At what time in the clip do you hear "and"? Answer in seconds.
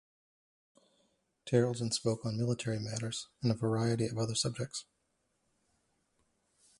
3.43-3.51